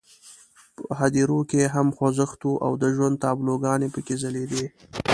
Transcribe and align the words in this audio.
په 0.85 0.91
هدیرو 0.99 1.39
کې 1.49 1.57
یې 1.63 1.67
هم 1.75 1.87
خوځښت 1.97 2.39
وو 2.43 2.61
او 2.65 2.71
د 2.81 2.83
ژوند 2.95 3.21
تابلوګانې 3.23 3.87
پکې 3.93 4.15
ځلېدې. 4.21 4.65